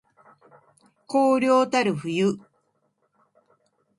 [1.05, 2.39] 荒涼たる冬